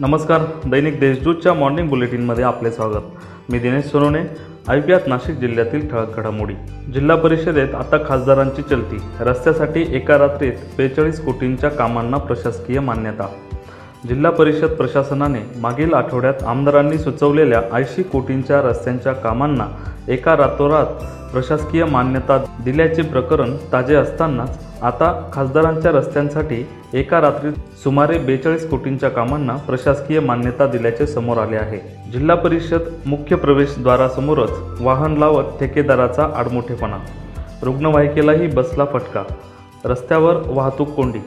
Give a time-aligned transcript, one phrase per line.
[0.00, 3.02] नमस्कार दैनिक देशदूतच्या मॉर्निंग बुलेटिनमध्ये आपले स्वागत.
[3.48, 4.20] मी दिनेश सोनवणे
[4.68, 6.54] ऐकूयात नाशिक जिल्ह्यातील ठळक घडामोडी.
[6.92, 8.96] जिल्हा परिषदेत आता खासदारांची चलती.
[9.20, 13.26] रस्त्यासाठी एका रात्रीत बेचाळीस कोटींच्या कामांना प्रशासकीय मान्यता.
[14.06, 19.66] जिल्हा परिषद प्रशासनाने मागील आठवड्यात आमदारांनी सुचवलेल्या ऐंशी कोटींच्या रस्त्यांच्या कामांना
[20.08, 20.86] एका रातोरात
[21.32, 27.52] प्रशासकीय मान्यता दिल्याचे प्रकरण ताजे असतानाच आता खासदारांच्या रस्त्यांसाठी एका रात्रीत
[27.84, 32.10] सुमारे बेचाळीस कोटींच्या कामांना प्रशासकीय मान्यता दिल्याचे समोर आले आहे.
[32.12, 36.96] जिल्हा परिषद मुख्य प्रवेशद्वारासमोरच वाहन लावत ठेकेदाराचा आडमोठेपणा.
[37.62, 39.22] रुग्णवाहिकेलाही बसला फटका.
[39.84, 41.18] रस्त्यावर वाहतूक कोंडी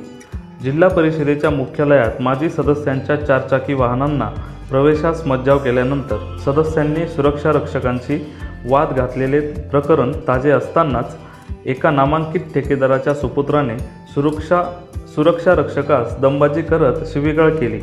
[0.64, 4.26] जिल्हा परिषदेच्या मुख्यालयात माजी सदस्यांच्या चारचाकी वाहनांना
[4.70, 8.18] प्रवेशास मज्जाव केल्यानंतर सदस्यांनी सुरक्षा रक्षकांशी
[8.70, 9.40] वाद घातलेले
[9.72, 11.16] प्रकरण ताजे असतानाच
[11.66, 13.78] एका नामांकित ठेकेदाराच्या सुपुत्राने
[14.14, 14.64] सुरक्षा
[15.16, 17.80] सुरक्षा रक्षकास दमबाजी करत शिवीगाळ केली.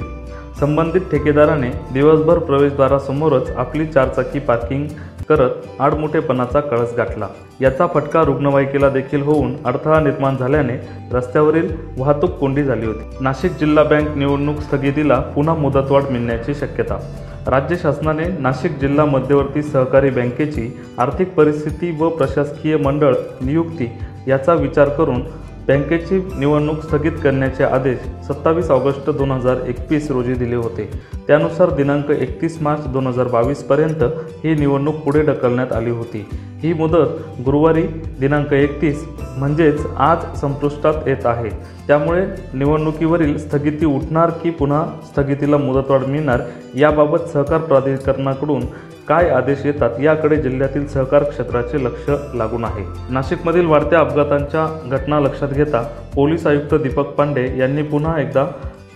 [0.60, 4.86] संबंधित ठेकेदाराने दिवसभर प्रवेशद्वारासमोरच आपली चारचाकी पार्किंग
[5.28, 7.28] करत आडमुठेपणाचा कळस गाठला.
[7.60, 10.76] याचा फटका रुग्णवाहिकेला देखील होऊन अडथळा निर्माण झाल्याने
[11.12, 13.16] रस्त्यावरील वाहतूक कोंडी झाली होती.
[13.20, 16.98] नाशिक जिल्हा बँक निवडणूक स्थगितीला पुन्हा मुदतवाढ मिळण्याची शक्यता.
[17.46, 23.88] राज्य शासनाने नाशिक जिल्हा मध्यवर्ती सहकारी बँकेची आर्थिक परिस्थिती व प्रशासकीय मंडळ नियुक्ती
[24.26, 25.22] याचा विचार करून
[25.68, 30.88] बँकेची निवडणूक स्थगित करण्याचे आदेश सत्तावीस ऑगस्ट दोन हजार एकवीस रोजी दिले होते.
[31.26, 34.02] त्यानुसार दिनांक एकतीस मार्च दोन हजार बावीसपर्यंत
[34.44, 36.26] ही निवडणूक पुढे ढकलण्यात आली होती.
[36.62, 37.82] ही मुदत गुरुवारी
[38.20, 39.04] दिनांक एकतीस
[39.38, 41.50] म्हणजेच आज संपुष्टात येत आहे.
[41.86, 46.42] त्यामुळे निवडणुकीवरील स्थगिती उठणार की पुन्हा स्थगितीला मुदतवाढ मिळणार
[46.76, 48.62] याबाबत सहकार प्राधिकरणाकडून
[49.08, 52.84] काय आदेश येतात याकडे जिल्ह्यातील सहकार क्षेत्राचे लक्ष लागून आहे.
[53.10, 55.82] नाशिकमधील वाढत्या अपघातांच्या घटना लक्षात घेता
[56.14, 58.44] पोलीस आयुक्त दीपक पांडे यांनी पुन्हा एकदा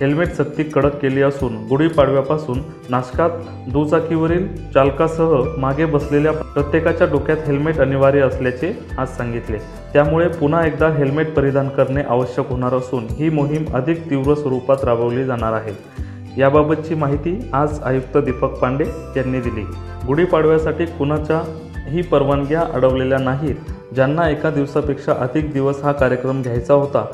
[0.00, 2.58] हेल्मेट सक्ती कडक केली असून गुढीपाडव्यापासून
[2.90, 3.30] नाशकात
[3.72, 9.58] दुचाकीवरील चालकासह मागे बसलेल्या प्रत्येकाच्या डोक्यात हेल्मेट अनिवार्य असल्याचे आज सांगितले.
[9.92, 15.24] त्यामुळे पुन्हा एकदा हेल्मेट परिधान करणे आवश्यक होणार असून ही मोहीम अधिक तीव्र स्वरूपात राबवली
[15.24, 15.72] जाणार आहे.
[16.38, 18.84] याबाबतची माहिती आज आयुक्त दीपक पांडे
[19.16, 19.64] यांनी दिली.
[20.06, 23.54] गुढीपाडव्यासाठी कुणाच्याही परवानग्या अडवलेल्या नाहीत.
[23.94, 27.04] ज्यांना एका दिवसापेक्षा अधिक दिवस हा कार्यक्रम घ्यायचा होता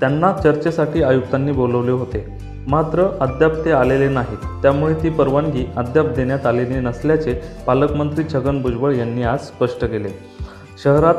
[0.00, 2.26] त्यांना चर्चेसाठी आयुक्तांनी बोलवले होते.
[2.68, 4.62] मात्र अद्याप ते आलेले नाहीत.
[4.62, 10.08] त्यामुळे ती परवानगी अद्याप देण्यात आलेली नसल्याचे पालकमंत्री छगन भुजबळ यांनी आज स्पष्ट केले.
[10.84, 11.14] शहरात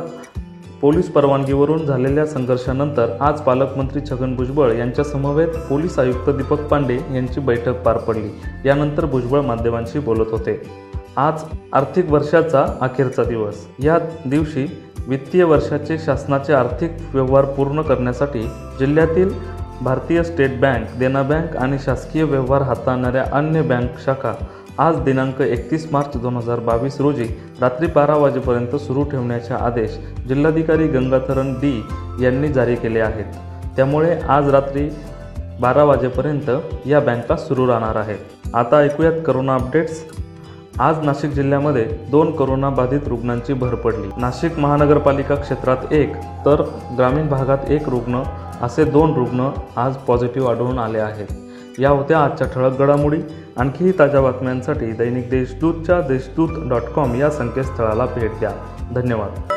[0.83, 7.39] पोलीस परवानगीवरून झालेल्या संघर्षानंतर आज पालकमंत्री छगन भुजबळ यांच्या समवेत पोलीस आयुक्त दीपक पांडे यांची
[7.39, 8.29] बैठक पार पडली.
[8.66, 10.61] यानंतर भुजबळ माध्यमांशी बोलत होते.
[11.17, 13.55] आज आर्थिक वर्षाचा अखेरचा दिवस.
[13.79, 14.66] या दिवशी
[15.07, 18.41] वित्तीय वर्षाचे शासनाचे आर्थिक व्यवहार पूर्ण करण्यासाठी
[18.79, 19.29] जिल्ह्यातील
[19.83, 24.33] भारतीय स्टेट बँक देना बँक आणि शासकीय व्यवहार हाताळणाऱ्या अन्य बँक शाखा
[24.77, 27.25] आज दिनांक एकतीस मार्च दोन हजार बावीस रोजी
[27.61, 31.75] रात्री बारा वाजेपर्यंत सुरू ठेवण्याचे आदेश जिल्हाधिकारी गंगाधरण डी
[32.21, 33.25] यांनी जारी केले आहेत.
[33.75, 34.89] त्यामुळे आज रात्री
[35.61, 36.50] बारा वाजेपर्यंत
[36.85, 38.55] या बँका सुरू राहणार आहेत.
[38.55, 40.03] आता ऐकूयात करोना अपडेट्स.
[40.79, 44.07] आज नाशिक जिल्ह्यामध्ये दोन करोनाबाधित रुग्णांची भर पडली.
[44.17, 46.15] नाशिक महानगरपालिका क्षेत्रात एक
[46.45, 46.63] तर
[46.97, 48.23] ग्रामीण भागात एक रुग्ण
[48.63, 51.28] असे दोन रुग्ण आज पॉझिटिव्ह आढळून आले आहेत.
[51.79, 53.18] या होत्या आजच्या ठळक घडामोडी.
[53.57, 58.51] आणखीही ताज्या बातम्यांसाठी दैनिक देशदूतच्या देशदूत डॉट कॉम या संकेतस्थळाला भेट द्या.
[58.96, 59.52] धन्यवाद.